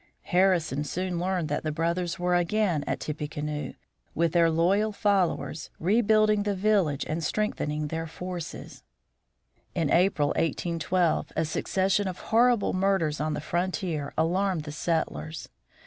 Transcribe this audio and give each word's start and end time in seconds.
Harrison 0.23 0.83
soon 0.83 1.19
learned 1.19 1.47
that 1.49 1.61
the 1.61 1.71
brothers 1.71 2.17
were 2.17 2.33
again 2.35 2.83
at 2.87 2.99
Tippecanoe, 2.99 3.73
with 4.15 4.31
their 4.31 4.49
loyal 4.49 4.91
followers, 4.91 5.69
rebuilding 5.79 6.41
the 6.41 6.55
village 6.55 7.05
and 7.07 7.23
strengthening 7.23 7.85
their 7.89 8.07
forces. 8.07 8.81
In 9.75 9.91
April, 9.91 10.29
1812, 10.29 11.31
a 11.35 11.45
succession 11.45 12.07
of 12.07 12.17
horrible 12.17 12.73
murders 12.73 13.21
on 13.21 13.35
the 13.35 13.41
frontier 13.41 14.11
alarmed 14.17 14.63
the 14.63 14.71
settlers. 14.71 15.49